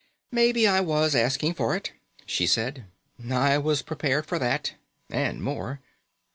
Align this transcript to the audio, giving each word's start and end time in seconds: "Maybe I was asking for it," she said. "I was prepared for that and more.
"Maybe 0.31 0.67
I 0.67 0.79
was 0.79 1.13
asking 1.13 1.53
for 1.53 1.75
it," 1.75 1.91
she 2.25 2.47
said. 2.47 2.85
"I 3.29 3.59
was 3.59 3.83
prepared 3.83 4.25
for 4.25 4.39
that 4.39 4.73
and 5.11 5.43
more. 5.43 5.79